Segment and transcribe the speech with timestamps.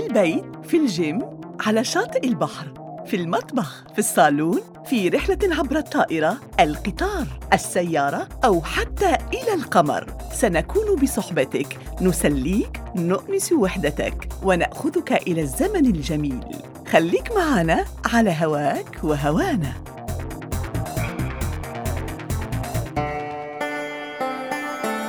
[0.00, 1.22] في البيت في الجيم
[1.66, 2.66] على شاطئ البحر
[3.06, 10.06] في المطبخ في الصالون في رحلة عبر الطائرة القطار السيارة أو حتى إلى القمر.
[10.32, 11.78] سنكون بصحبتك.
[12.00, 14.28] نسليك نؤنس وحدتك.
[14.42, 16.56] ونأخذك إلى الزمن الجميل.
[16.88, 19.72] خليك معنا على هواك وهوانا.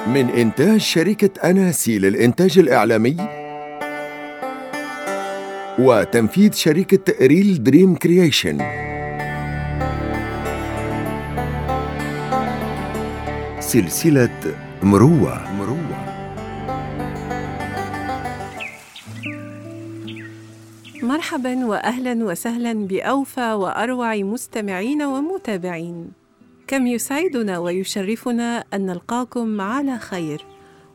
[0.08, 3.40] من إنتاج شركة أناسي للإنتاج الإعلامي
[5.82, 8.57] وتنفيذ شركة Real Dream Creation.
[13.60, 14.40] سلسلة
[14.84, 15.34] مروة.
[15.57, 16.00] مروة.
[21.04, 26.12] مرحبا واهلا وسهلا بأوفى وأروع مستمعين ومتابعين.
[26.68, 30.46] كم يسعدنا ويشرفنا أن نلقاكم على خير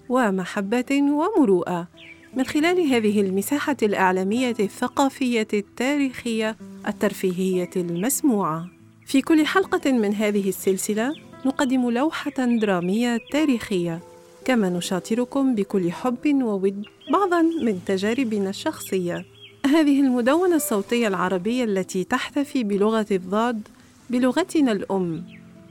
[0.08, 1.88] ومحبة ومروءة.
[2.36, 6.56] من خلال هذه المساحة الإعلامية الثقافية التاريخية
[6.88, 8.66] الترفيهية المسموعة.
[9.06, 11.14] في كل حلقة من هذه السلسلة
[11.46, 14.00] نقدم لوحة درامية تاريخية
[14.44, 19.24] كما نشاطركم بكل حب وود بعضا من تجاربنا الشخصية.
[19.66, 23.68] هذه المدونة الصوتية العربية التي تحتفي بلغة الضاد
[24.10, 25.24] بلغتنا الأم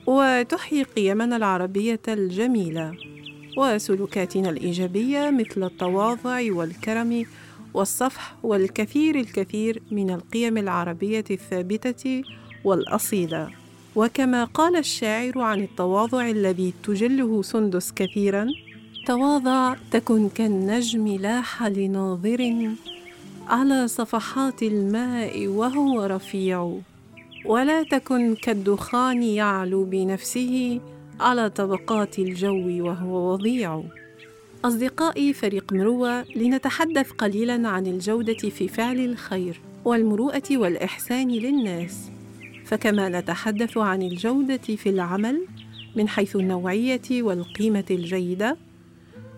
[0.07, 3.14] وتحيي قيمنا العربية الجميلة.
[3.57, 7.25] وسلوكاتنا الإيجابية مثل التواضع والكرم
[7.73, 12.23] والصفح والكثير الكثير من القيم العربية الثابتة
[12.63, 13.49] والأصيلة.
[13.95, 18.47] وكما قال الشاعر عن التواضع الذي تجله سندس كثيرا
[19.07, 22.71] تواضع تكن كالنجم لاح لناظر
[23.47, 26.77] على صفحات الماء وهو رفيع
[27.45, 30.79] ولا تكن كالدخان يعلو بنفسه
[31.19, 33.83] على طبقات الجو وهو وضيع.
[34.65, 42.11] أصدقائي فريق مروة لنتحدث قليلا عن الجودة في فعل الخير والمروءة والإحسان للناس.
[42.65, 45.45] فكما نتحدث عن الجودة في العمل
[45.95, 48.57] من حيث النوعية والقيمة الجيدة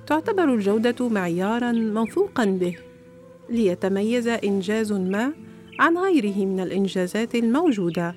[0.08, 2.76] تعتبر الجودة معيارا موثوقا به
[3.50, 5.34] ليتميز إنجاز ما
[5.80, 8.16] عن غيره من الإنجازات الموجودة.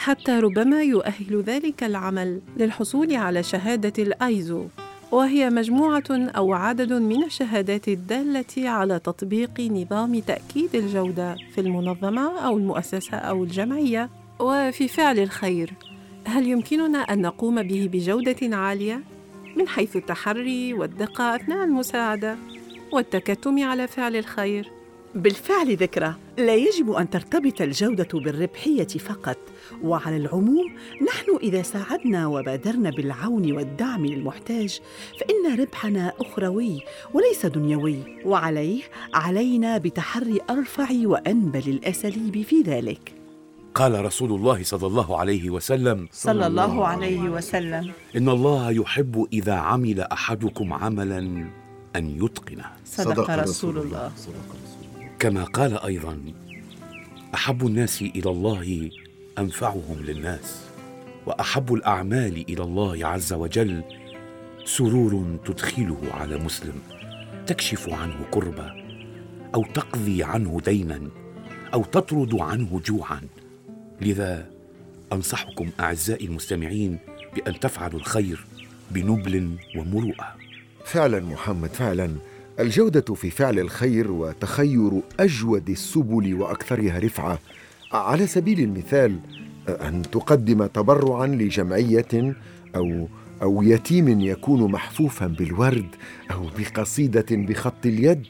[0.00, 4.66] حتى ربما يؤهل ذلك العمل للحصول على شهادة الآيزو
[5.12, 12.58] وهي مجموعة أو عدد من الشهادات الدالة على تطبيق نظام تأكيد الجودة في المنظمة أو
[12.58, 14.10] المؤسسة أو الجمعية.
[14.38, 15.72] وفي فعل الخير
[16.26, 19.00] هل يمكننا أن نقوم به بجودة عالية؟
[19.56, 22.36] من حيث التحري والدقة أثناء المساعدة
[22.92, 24.79] والتكتم على فعل الخير.
[25.14, 26.14] بالفعل ذكرى.
[26.38, 29.36] لا يجب أن ترتبط الجودة بالربحية فقط.
[29.82, 30.72] وعلى العموم
[31.06, 34.80] نحن إذا ساعدنا وبادرنا بالعون والدعم للمحتاج
[35.20, 36.82] فإن ربحنا أخروي
[37.14, 37.96] وليس دنيوي.
[38.24, 38.82] وعليه
[39.14, 43.14] علينا بتحري أرفع وأنبل الأساليب في ذلك.
[43.74, 47.92] قال رسول الله صلى الله عليه وسلم صلى الله عليه وسلم.
[48.16, 51.18] إن الله يحب إذا عمل أحدكم عملا
[51.96, 52.64] أن يتقنه.
[52.84, 54.12] صدق رسول الله.
[55.20, 56.22] كما قال أيضا
[57.34, 58.90] أحب الناس إلى الله
[59.38, 60.64] أنفعهم للناس
[61.26, 63.82] وأحب الأعمال إلى الله عز وجل
[64.64, 66.74] سرور تدخله على مسلم
[67.46, 68.72] تكشف عنه كربه
[69.54, 71.00] أو تقضي عنه دينا
[71.74, 73.20] أو تطرد عنه جوعا.
[74.00, 74.50] لذا
[75.12, 76.98] أنصحكم أعزائي المستمعين
[77.34, 78.44] بأن تفعلوا الخير
[78.90, 80.36] بنبل ومروءة.
[80.84, 82.29] فعلا محمد فعلا.
[82.58, 84.90] الجودة في فعل الخير وتخير
[85.20, 87.38] أجود السبل وأكثرها رفعة.
[87.92, 89.18] على سبيل المثال
[89.68, 92.34] أن تقدم تبرعا لجمعية
[92.76, 93.08] أو
[93.42, 95.86] أو يتيم يكون محفوفا بالورد
[96.30, 98.26] أو بقصيدة بخط اليد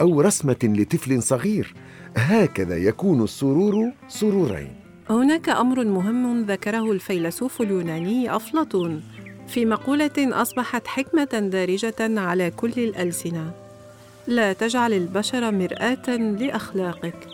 [0.00, 1.74] أو رسمة لطفل صغير.
[2.16, 4.72] هكذا يكون السرور سرورين.
[5.10, 9.02] هناك أمر مهم ذكره الفيلسوف اليوناني أفلاطون
[9.48, 13.63] في مقولة أصبحت حكمة دارجة على كل الألسنة.
[14.26, 17.28] لا تجعل البشر مرآة لأخلاقك.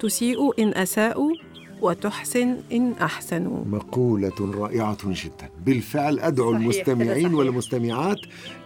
[0.00, 1.32] تسيء إن أساءوا
[1.80, 3.64] وتحسن إن أحسنوا.
[3.64, 5.50] مقولة رائعة جدا.
[5.66, 7.34] بالفعل أدعو صحيح، المستمعين صحيح.
[7.38, 8.18] والمستمعات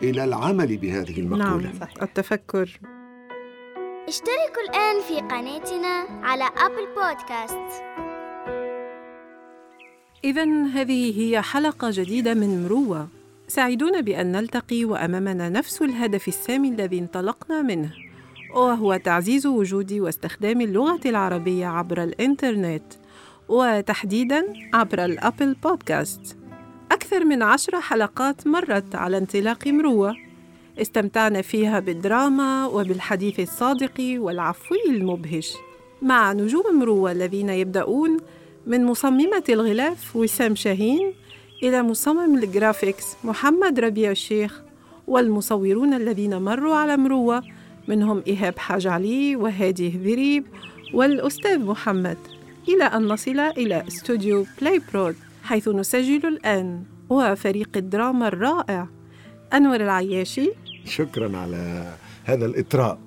[0.03, 1.45] إلى العمل بهذه المقولة.
[1.45, 2.81] نعم التفكر.
[4.09, 7.83] اشتركوا الآن في قناتنا على أبل بودكاست.
[10.25, 10.45] إذا
[10.75, 13.09] هذه هي حلقة جديدة من مروة
[13.55, 17.93] سعيدون بأن نلتقي وأمامنا نفس الهدف السامي الذي انطلقنا منه
[18.55, 22.83] وهو تعزيز وجود واستخدام اللغة العربية عبر الإنترنت
[23.49, 26.37] وتحديداً عبر الأبل بودكاست.
[26.93, 30.17] أكثر من عشر حلقات مرت على انطلاق مروة.
[30.81, 35.53] استمتعنا فيها بالدراما وبالحديث الصادق والعفوي المبهج.
[36.03, 38.17] مع نجوم مروة الذين يبدأون
[38.67, 41.22] من مصممة الغلاف وسام شاهين
[41.63, 44.63] إلى مصمم الجرافيكس محمد ربيع الشيخ
[45.07, 47.43] والمصورون الذين مروا على مروة
[47.89, 50.45] منهم إيهاب حاج علي وهادي هذريب
[50.95, 52.19] والأستاذ محمد.
[52.69, 56.85] إلى أن نصل إلى استوديو Play Prod حيث نسجل الآن.
[57.11, 58.89] وفريق الدراما الرائع
[59.55, 60.51] أنور العياشي.
[60.85, 61.93] شكرا على
[62.25, 62.99] هذا الإطراء.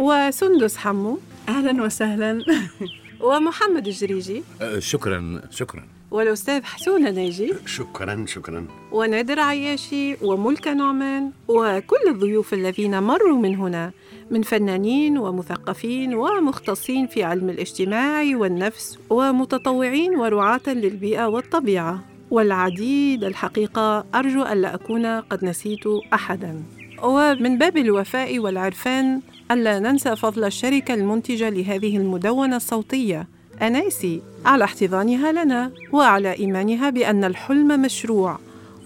[0.00, 1.18] وسندس حمو.
[1.48, 2.44] أهلا وسهلا.
[3.26, 4.42] ومحمد الجريجي.
[4.60, 5.93] أه، شكرا شكرا.
[6.14, 7.52] والأستاذ حسون ناجي.
[7.66, 8.66] شكرا شكرا.
[8.92, 13.92] ونادر عياشي وملكة نعمان وكل الضيوف الذين مروا من هنا
[14.30, 22.04] من فنانين ومثقفين ومختصين في علم الاجتماع والنفس ومتطوعين ورعاة للبيئة والطبيعة.
[22.30, 26.62] والعديد الحقيقة أرجو ألا أكون قد نسيت أحداً.
[27.02, 29.20] ومن باب الوفاء والعرفان
[29.50, 33.33] ألا ننسى فضل الشركة المنتجة لهذه المدونة الصوتية.
[33.62, 38.38] أناسي على احتضانها لنا وعلى إيمانها بأن الحلم مشروع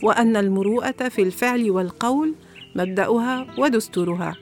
[0.03, 2.35] وأن المروءة في الفعل والقول
[2.75, 4.35] مبدأها ودستورها.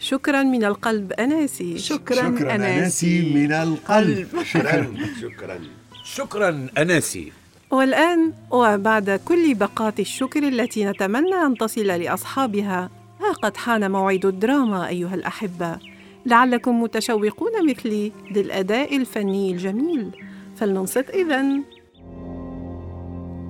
[0.00, 4.28] شكرا من القلب أناسي شكرا, شكرا أناسي من القلب.
[4.52, 5.60] شكرا شكرا.
[6.04, 6.66] شكرا.
[6.78, 7.32] أناسي
[7.70, 12.90] والآن وبعد كل بقات الشكر التي نتمنى أن تصل لأصحابها
[13.20, 15.91] ها قد حان موعد الدراما أيها الأحبة.
[16.26, 20.10] لعلكم متشوقون مثلي للأداء الفني الجميل.
[20.56, 21.62] فلننصت إذن.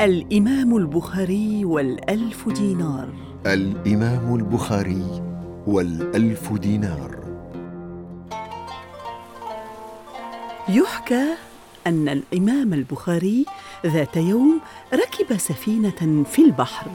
[0.00, 3.08] الإمام البخاري والألف دينار.
[3.46, 5.22] الإمام البخاري
[5.66, 7.18] والألف دينار.
[10.68, 11.24] يحكى
[11.86, 13.46] أن الإمام البخاري
[13.86, 14.60] ذات يوم
[14.94, 16.90] ركب سفينة في البحر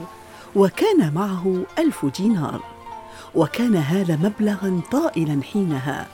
[0.56, 2.77] وكان معه ألف دينار.
[3.34, 6.06] وكان هذا مبلغا طائلا حينها.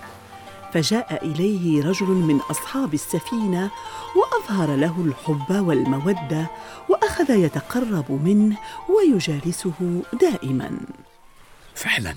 [0.73, 3.71] فجاء إليه رجل من أصحاب السفينة
[4.17, 6.51] وأظهر له الحب والمودة
[6.89, 8.57] وأخذ يتقرب منه
[8.89, 10.71] ويجالسه دائما.
[11.75, 12.17] فعلا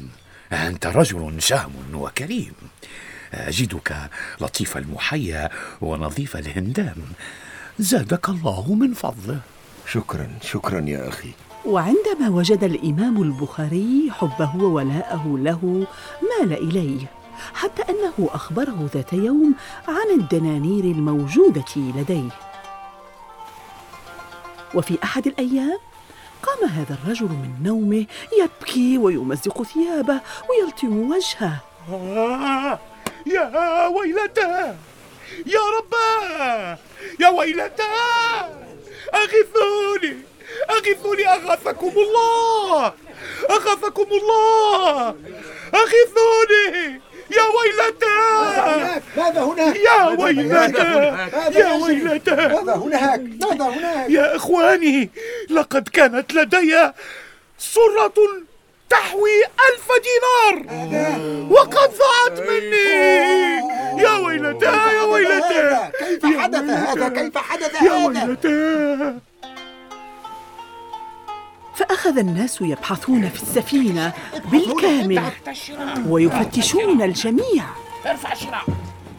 [0.52, 2.54] أنت رجل شهم وكريم.
[3.34, 4.10] أجدك
[4.42, 5.50] لطيف المحيا
[5.82, 6.96] ونظيف الهندام.
[7.80, 9.40] زادك الله من فضله.
[9.92, 11.32] شكرا شكرا يا أخي.
[11.68, 15.88] وعندما وجد الإمام البخاري حبه وولاءه له
[16.22, 17.06] مال إليه
[17.54, 19.56] حتى أنه أخبره ذات يوم
[19.88, 22.30] عن الدنانير الموجودة لديه.
[24.75, 25.78] وفي أحد الأيام
[26.44, 28.06] قام هذا الرجل من نومه
[28.40, 31.60] يبكي ويمزق ثيابه ويلطم وجهه.
[31.92, 32.80] آه
[33.25, 34.75] يا ويلتاه
[35.46, 36.78] يا رباه!
[37.20, 38.50] يا ويلتاه
[39.13, 40.18] أغثوني!
[40.70, 42.94] أغثوني أغاثكم الله.
[43.50, 45.16] أغاثكم الله.
[45.74, 47.02] أغثوني.
[47.32, 55.10] يا ويلتاه ماذا هناك؟ يا ويلتاه يا ويلتاه ماذا هناك؟ ماذا هناك؟ يا إخواني
[55.50, 56.92] لقد كانت لدي
[57.60, 58.14] سرة
[58.90, 60.56] تحوي ألف دينار.
[61.52, 62.88] وقد ضاعت مني.
[64.04, 69.16] يا ويلتاه يا ويلتاه كيف حدث هذا؟ كيف حدث يا هذا؟ ويلتاه
[72.07, 74.13] فأخذ الناس يبحثون في السفينة
[74.51, 75.21] بالكامل
[76.07, 77.65] ويفتشون الجميع.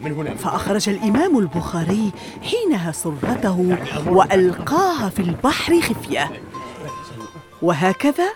[0.01, 2.11] من هنا فأخرج الإمام البخاري
[2.43, 6.31] حينها سرته وألقاها في البحر خفية.
[7.61, 8.29] وهكذا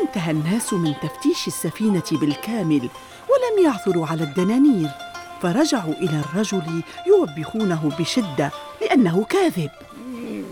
[0.00, 2.88] انتهى الناس من تفتيش السفينة بالكامل
[3.30, 4.90] ولم يعثروا على الدنانير
[5.42, 9.70] فرجعوا إلى الرجل يوبخونه بشدة لأنه كاذب.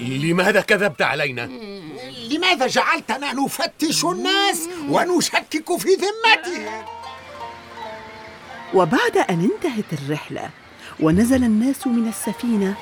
[0.00, 1.50] لماذا كذبت علينا؟
[2.32, 6.84] لماذا جعلتنا نفتش الناس ونشكك في ذمتهم
[8.74, 10.50] وبعد أن انتهت الرحلة
[11.00, 12.76] ونزل الناس من السفينة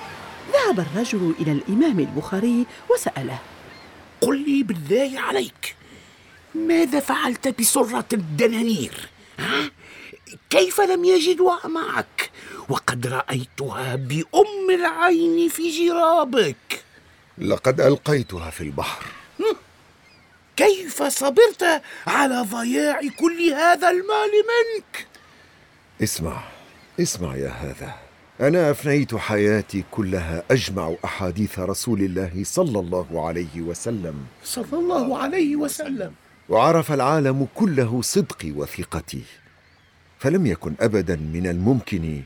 [0.53, 3.39] ذهب الرجل إلى الإمام البخاري وسأله
[4.21, 5.77] قل لي بالله عليك
[6.55, 9.71] ماذا فعلت بسرة الدنانير؟ ها؟
[10.51, 12.31] كيف لم يجدوها معك؟
[12.69, 16.85] وقد رأيتها بأم العين في جرابك
[17.39, 19.20] لقد ألقيتها في البحر
[20.57, 25.07] كيف صبرت على ضياع كل هذا المال منك؟
[26.03, 26.43] اسمع
[27.01, 27.95] اسمع يا هذا.
[28.41, 34.27] أنا أفنيت حياتي كلها أجمع أحاديث رسول الله صلى الله عليه وسلم.
[34.45, 36.13] صلى الله عليه وسلم.
[36.49, 39.23] وعرف العالم كله صدقي وثقتي.
[40.19, 42.23] فلم يكن ابدا من الممكن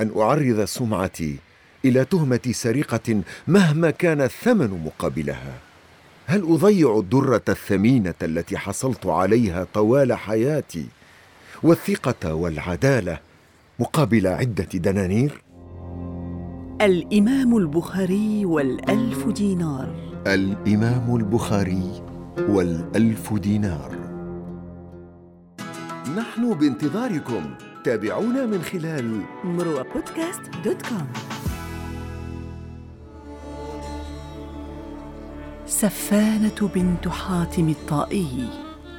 [0.00, 1.36] أن أعرض سمعتي
[1.84, 5.69] إلى تهمة سرقة مهما كان الثمن مقابلها.
[6.30, 10.86] هل أضيع الدرة الثمينة التي حصلت عليها طوال حياتي
[11.62, 13.18] والثقة والعدالة
[13.78, 15.42] مقابل عدة دنانير؟
[16.82, 19.94] الإمام البخاري والألف دينار.
[20.26, 22.02] الإمام البخاري
[22.48, 23.96] والألف دينار.
[26.16, 27.54] نحن بانتظاركم.
[27.84, 31.06] تابعونا من خلال مروى بودكاست دوت كوم
[35.70, 38.48] سفانة بنت حاتم الطائي.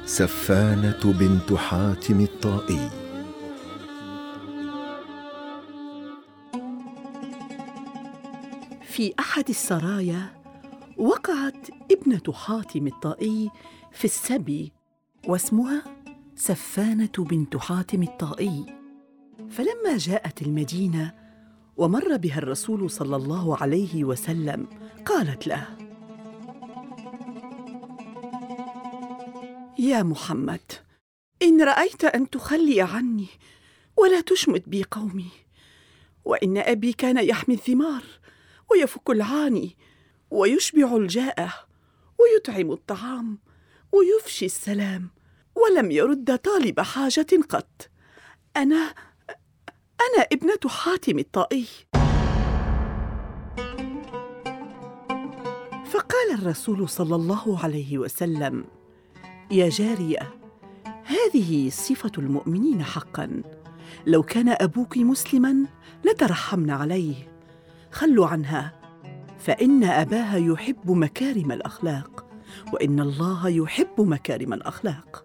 [0.04, 2.90] سفانة بنت حاتم الطائي.
[8.82, 10.26] في أحد السرايا
[10.96, 13.50] وقعت ابنة حاتم الطائي
[13.92, 14.72] في السبي
[15.28, 15.82] واسمها
[16.36, 18.66] سفانة بنت حاتم الطائي.
[19.50, 21.14] فلما جاءت المدينة
[21.76, 24.66] ومر بها الرسول صلى الله عليه وسلم
[25.06, 25.81] قالت له
[29.82, 30.72] يا محمد
[31.42, 33.26] إن رأيت أن تخلي عني
[33.96, 35.30] ولا تشمت بي قومي
[36.24, 38.02] وإن أبي كان يحمي الثمار
[38.70, 39.76] ويفك العاني
[40.30, 41.52] ويشبع الجائع
[42.18, 43.38] ويطعم الطعام
[43.92, 45.10] ويفشي السلام
[45.54, 47.90] ولم يرد طالب حاجة قط.
[48.56, 48.94] أنا
[50.00, 51.66] أنا ابنة حاتم الطائي.
[55.86, 58.64] فقال الرسول صلى الله عليه وسلم
[59.52, 60.32] يا جارية
[61.04, 63.42] هذه صفة المؤمنين حقا.
[64.06, 65.56] لو كان أبوك مسلما
[66.04, 67.14] لترحمن عليه.
[67.90, 68.72] خلوا عنها.
[69.38, 72.26] فإن أباها يحب مكارم الأخلاق
[72.72, 75.24] وإن الله يحب مكارم الأخلاق.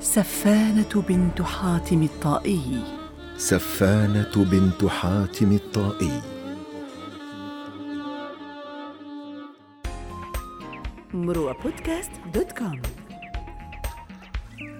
[0.00, 2.82] سفانة بنت حاتم الطائي.
[3.36, 6.35] سفانة بنت حاتم الطائي.
[11.26, 12.82] مروى بودكاست دوت كوم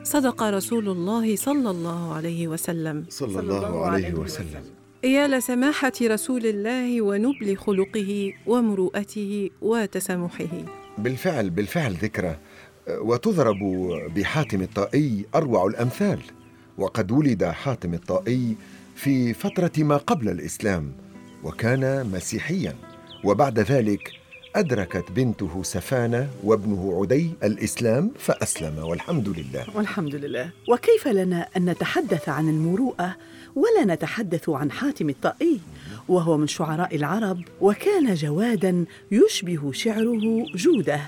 [0.02, 3.04] صدق رسول الله صلى الله عليه وسلم.
[3.08, 4.62] صلى الله عليه وسلم.
[5.04, 10.64] يا لسماحة رسول الله ونبل خلقه ومروءته وتسامحه.
[10.98, 12.36] بالفعل بالفعل ذكرى.
[12.88, 13.58] وتضرب
[14.16, 16.20] بحاتم الطائي أروع الأمثال.
[16.78, 18.56] وقد ولد حاتم الطائي
[18.94, 20.92] في فترة ما قبل الإسلام
[21.44, 22.74] وكان مسيحيا.
[23.24, 24.25] وبعد ذلك
[24.56, 29.64] أدركت بنته سفانة وابنه عدي الإسلام فأسلم والحمد لله.
[29.74, 30.50] والحمد لله.
[30.68, 33.16] وكيف لنا أن نتحدث عن المروءة
[33.56, 35.60] ولا نتحدث عن حاتم الطائي؟
[36.08, 41.00] وهو من شعراء العرب وكان جوادا يشبه شعره جوده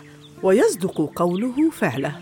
[0.42, 2.12] ويصدق قوله فعله.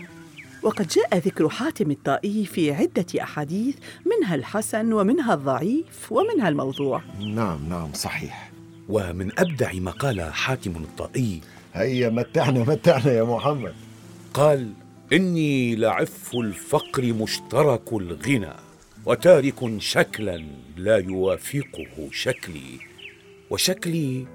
[0.63, 7.01] وقد جاء ذكر حاتم الطائي في عدة أحاديث منها الحسن ومنها الضعيف ومنها الموضوع.
[7.19, 8.56] نعم نعم صحيح.
[8.89, 11.41] ومن أبدع ما قال حاتم الطائي.
[11.73, 13.73] هيا متعنا متعنا يا محمد.
[14.33, 14.73] قال
[15.13, 18.53] إني لعف الفقر مشترك الغنى
[19.05, 20.43] وتارك شكلا
[20.77, 22.79] لا يوافقه شكلي.
[23.49, 24.27] وشكلي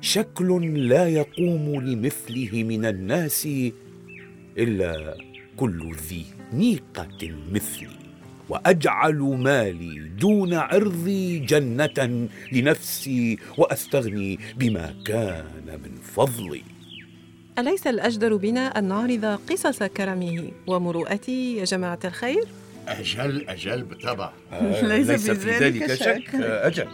[0.00, 3.48] شكل لا يقوم لمثله من الناس
[4.58, 5.16] إلا
[5.56, 8.03] كل ذي نيقة مثلي.
[8.48, 16.62] وأجعل مالي دون عرضي جنة لنفسي وأستغني بما كان من فضلي.
[17.58, 22.44] أليس الأجدر بنا أن نعرض قصص كرمه ومروءته يا جماعة الخير؟
[22.88, 24.32] أجل أجل بالطبع
[24.82, 26.34] ليس في ذلك شك.
[26.34, 26.88] أجل.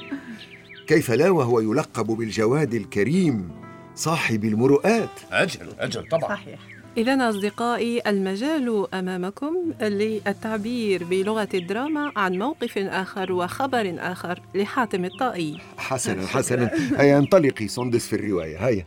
[0.87, 3.51] كيف لا وهو يلقب بالجواد الكريم
[3.95, 6.29] صاحب المروءات؟ أجل أجل طبعا.
[6.29, 6.80] صحيح.
[7.01, 15.61] إذا أصدقائي المجال أمامكم للتعبير بلغة الدراما عن موقف آخر وخبر آخر لحاتم الطائي.
[15.79, 16.71] حسنا حسنا.
[16.97, 18.59] هيا انطلقي سندس في الرواية.
[18.67, 18.87] هيا.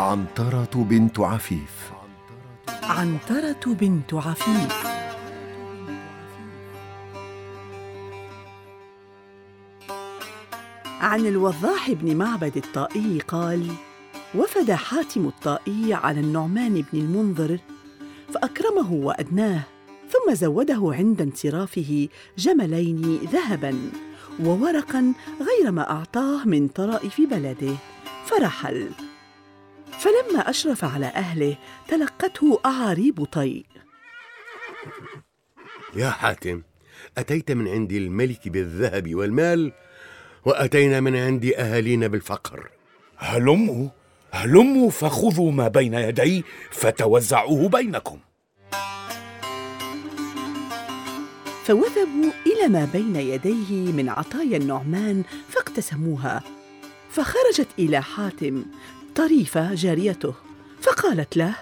[0.00, 1.92] عنترة بنت عفيف.
[2.82, 4.88] عنترة بنت عفيف.
[11.00, 13.70] عن الوضاح بن معبد الطائي قال
[14.34, 17.58] وفد حاتم الطائي على النعمان بن المنذر
[18.34, 19.62] فأكرمه وأدناه
[20.10, 22.08] ثم زوده عند انصرافه
[22.38, 23.78] جملين ذهبا
[24.40, 27.74] وورقا غير ما أعطاه من طرائف بلده
[28.26, 28.90] فرحل.
[29.98, 31.56] فلما أشرف على أهله
[31.88, 33.64] تلقته أعاريب طي
[35.96, 36.62] يا حاتم
[37.18, 39.72] أتيت من عند الملك بالذهب والمال
[40.44, 42.70] وأتينا من عند أهالينا بالفقر.
[43.16, 43.88] هلموا
[44.30, 48.18] هلموا فخذوا ما بين يدي فتوزعوه بينكم.
[51.64, 56.42] فوثبوا إلى ما بين يديه من عطايا النعمان فاقتسموها.
[57.10, 58.64] فخرجت إلى حاتم
[59.14, 60.34] طريفة جاريته
[60.80, 61.54] فقالت له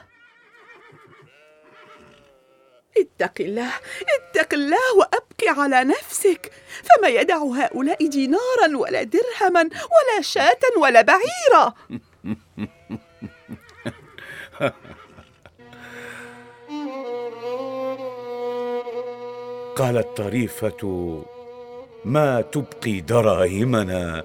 [2.99, 3.73] اتق الله
[4.17, 6.53] اتق الله وأبكي على نفسك.
[6.83, 11.75] فما يدع هؤلاء دينارا ولا درهما ولا شاة ولا بعيرا.
[19.77, 21.23] قالت طريفة
[22.05, 24.25] ما تبقي دراهمنا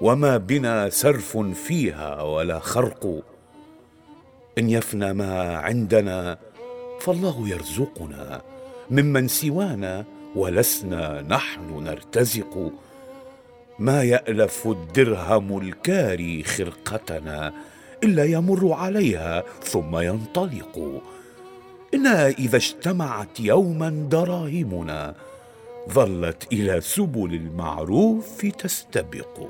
[0.00, 3.22] وما بنا سرف فيها ولا خرق.
[4.58, 6.38] إن يفنى ما عندنا
[7.00, 8.42] فالله يرزقنا.
[8.90, 10.04] ممن سوانا
[10.36, 12.72] ولسنا نحن نرتزق.
[13.78, 17.52] ما يألف الدرهم الكاري خرقتنا
[18.04, 21.02] إلا يمر عليها ثم ينطلق.
[21.94, 25.14] انها إذا اجتمعت يوما دراهمنا
[25.90, 29.40] ظلت إلى سبل المعروف تستبق.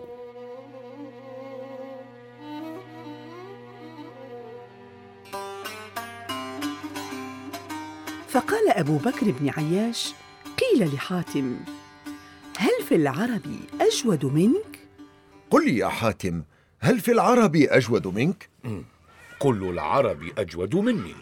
[8.29, 10.15] فقال أبو بكر بن عياش
[10.59, 11.57] قيل لحاتم
[12.59, 13.43] هل في العرب
[13.89, 14.79] أجود منك؟
[15.51, 16.43] قل لي يا حاتم
[16.81, 18.49] هل في العرب أجود منك؟
[19.39, 21.15] كل العرب أجود مني.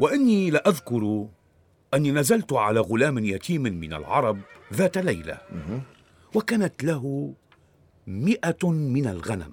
[0.00, 1.26] وإني لأذكر
[1.94, 4.38] أني نزلت على غلام يتيم من العرب
[4.74, 5.38] ذات ليلة.
[6.34, 7.34] وكانت له
[8.06, 9.52] مئة من الغنم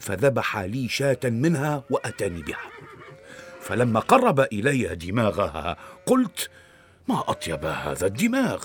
[0.00, 2.70] فذبح لي شاة منها وأتاني بها.
[3.60, 6.50] فلما قرب إلي دماغها قلت
[7.08, 8.64] ما أطيب هذا الدماغ؟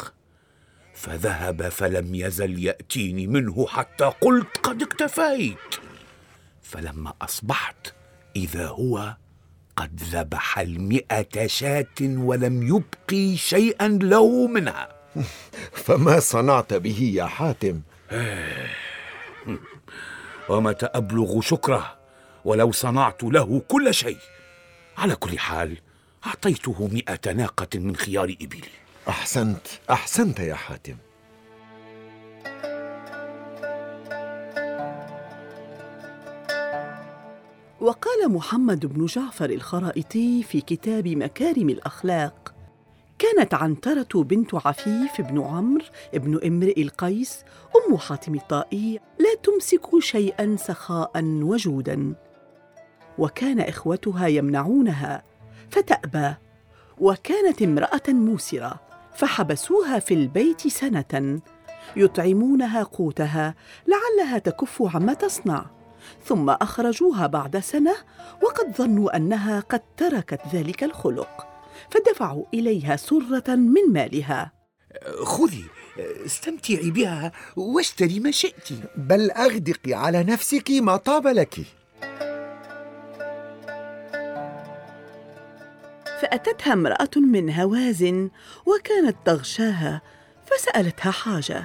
[0.93, 5.75] فذهب فلم يزل يأتيني منه حتى قلت قد اكتفيت.
[6.62, 7.93] فلما أصبحت
[8.35, 9.15] إذا هو
[9.75, 14.89] قد ذبح المئة شاة ولم يبقي شيئا له منها.
[15.85, 17.81] فما صنعت به يا حاتم؟
[20.50, 21.97] ومتى أبلغ شكره
[22.45, 24.17] ولو صنعت له كل شيء؟
[24.97, 25.77] على كل حال
[26.25, 30.95] أعطيته مئة ناقة من خيار ابلي أحسنت أحسنت يا حاتم.
[37.81, 42.53] وقال محمد بن جعفر الخرائطي في كتاب مكارم الأخلاق
[43.19, 47.43] كانت عنترة بنت عفيف بن عمرو بن امرئ القيس
[47.75, 52.15] أم حاتم الطائي لا تمسك شيئا سخاء وجودا.
[53.17, 55.23] وكان إخوتها يمنعونها
[55.69, 56.33] فتأبى
[56.97, 58.92] وكانت امرأة موسرة.
[59.15, 61.41] فحبسوها في البيت سنة
[61.95, 63.56] يطعمونها قوتها
[63.88, 65.65] لعلها تكف عما تصنع
[66.26, 67.95] ثم أخرجوها بعد سنة
[68.43, 71.47] وقد ظنوا أنها قد تركت ذلك الخلق
[71.89, 74.52] فدفعوا إليها سرة من مالها.
[75.23, 75.65] خذي
[76.26, 78.69] استمتعي بها واشتري ما شئت.
[78.97, 81.60] بل أغدقي على نفسك ما طاب لك.
[86.23, 88.29] فأتتها امرأة من هوازن
[88.65, 90.01] وكانت تغشاها
[90.45, 91.63] فسألتها حاجة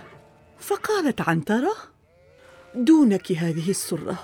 [0.59, 1.73] فقالت عنترة
[2.75, 4.19] دونك هذه السرة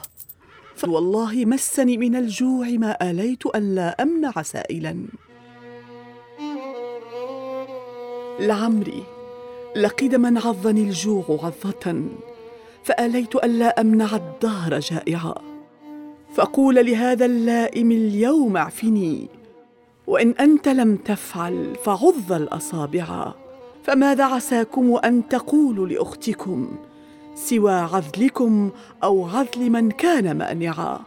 [0.77, 5.07] فوالله مسني من الجوع ما آليت أن لا أمنع سائلا.
[8.41, 9.03] لعمري
[9.77, 12.03] لقد من عضني الجوع عضة
[12.85, 15.35] فآليت ألا أمنع الدهر جائعا.
[16.35, 19.29] فقول لهذا اللائم اليوم اعفني
[20.07, 23.33] وإن أنت لم تفعل فعض الأصابع.
[23.85, 26.77] فماذا عساكم أن تقولوا لأختكم؟
[27.35, 28.71] سوى عذلكم
[29.03, 31.01] أو عذل من كان مانعا.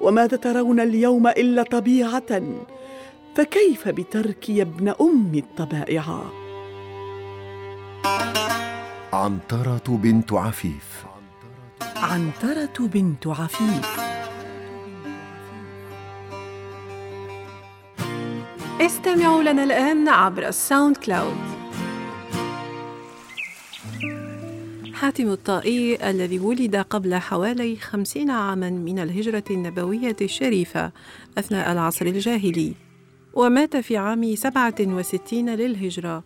[0.00, 2.42] وماذا ترون اليوم إلا طبيعة؟
[3.34, 6.22] فكيف بتركي يا ابن أم الطبائع؟
[9.12, 11.04] عنترة بنت عفيف.
[11.96, 14.07] عنترة بنت عفيف.
[18.88, 21.36] استمعوا لنا الآن عبر ال SoundCloud.
[24.94, 30.92] حاتم الطائي الذي ولد قبل حوالي خمسين عاما من الهجرة النبوية الشريفة
[31.38, 32.72] أثناء العصر الجاهلي
[33.34, 36.24] ومات في عام سبعة وستين للهجرة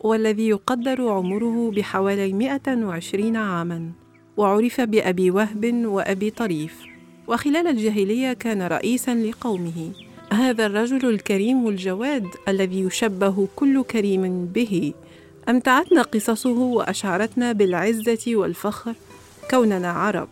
[0.00, 3.90] والذي يقدر عمره بحوالي مئة وعشرين عاما.
[4.36, 6.74] وعرف بأبي وهب وأبي طريف
[7.28, 10.09] وخلال الجاهلية كان رئيسا لقومه.
[10.32, 14.92] هذا الرجل الكريم الجواد الذي يشبه كل كريم به.
[15.48, 18.94] أمتعتنا قصصه وأشعرتنا بالعزة والفخر.
[19.50, 20.28] كوننا عرب.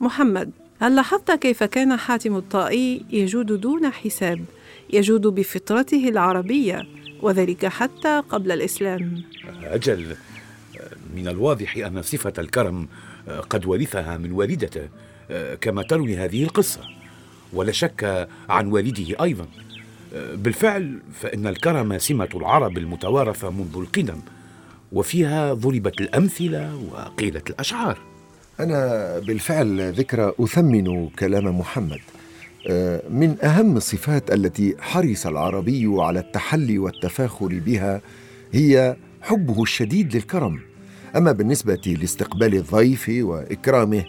[0.00, 4.44] محمد هل لاحظت كيف كان حاتم الطائي يجود دون حساب
[4.90, 6.86] يجود بفطرته العربية
[7.22, 9.22] وذلك حتى قبل الإسلام؟
[9.62, 10.16] أجل
[11.16, 12.88] من الواضح أن صفة الكرم
[13.50, 14.88] قد ورثها من والدته
[15.60, 16.80] كما تروي هذه القصة.
[17.52, 19.46] ولا شك عن والده أيضا.
[20.34, 24.20] بالفعل فإن الكرم سمة العرب المتوارثة منذ القدم
[24.92, 27.98] وفيها ضربت الأمثلة وقيلت الأشعار.
[28.60, 32.00] أنا بالفعل ذكرى أثمن كلام محمد.
[32.68, 38.00] آه، من أهم الصفات التي حرص العربي على التحلي والتفاخر بها
[38.52, 40.60] هي حبه الشديد للكرم.
[41.16, 44.04] أما بالنسبة لاستقبال الضيف وإكرامه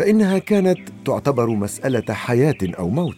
[0.00, 3.16] فإنها كانت تعتبر مسألة حياة أو موت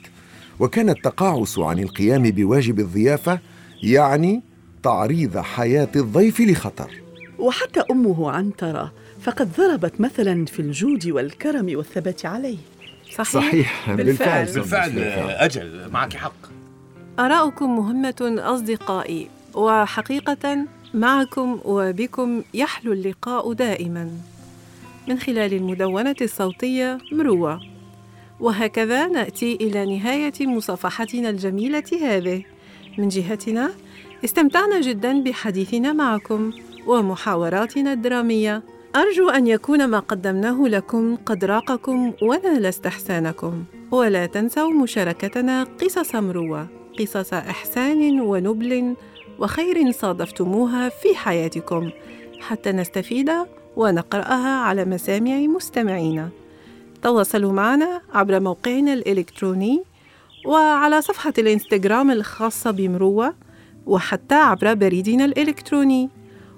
[0.61, 3.39] وكان التقاعس عن القيام بواجب الضيافة
[3.83, 4.43] يعني
[4.83, 6.91] تعريض حياة الضيف لخطر.
[7.39, 12.59] وحتى أمه عنترة فقد ضربت مثلا في الجود والكرم والثبات عليه.
[13.13, 14.45] صحيح, صحيح بالفعل.
[14.45, 16.35] بالفعل, بالفعل أجل معك حق.
[17.19, 24.11] آراؤكم مهمة أصدقائي وحقيقة معكم وبكم يحلو اللقاء دائما.
[25.09, 27.61] من خلال المدونة الصوتية مروة.
[28.41, 32.45] وهكذا نأتي إلى نهاية مصافحتنا الجميلة هذه.
[32.99, 33.71] من جهتنا
[34.25, 36.53] استمتعنا جدا بحديثنا معكم
[36.87, 38.63] ومحاوراتنا الدرامية.
[38.97, 46.69] أرجو أن يكون ما قدمناه لكم قد راقكم ونال استحسانكم ولا تنسوا مشاركتنا قصص مروة
[46.99, 48.97] قصص إحسان ونبل
[49.39, 51.91] وخير صادفتموها في حياتكم.
[52.41, 53.31] حتى نستفيد
[53.77, 56.29] ونقرأها على مسامع مستمعينا.
[57.03, 59.83] تواصلوا معنا عبر موقعنا الإلكتروني
[60.47, 63.35] وعلى صفحة الإنستغرام الخاصة بمروة
[63.87, 66.11] وحتى عبر بريدنا الإلكتروني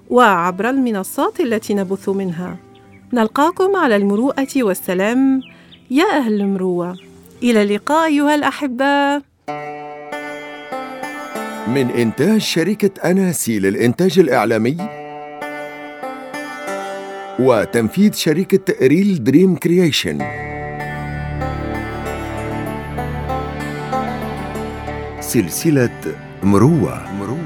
[0.09, 2.57] وعبر المنصات التي نبث منها.
[3.13, 5.41] نلقاكم على المروءة والسلام.
[5.91, 6.97] يا أهل المروة
[7.43, 9.21] إلى اللقاء أيها الأحبة.
[11.67, 15.04] من إنتاج شركة أناسي للإنتاج الإعلامي
[17.39, 20.17] وتنفيذ شركة Real Dream Creation
[25.19, 27.44] سلسلة مروة مروة.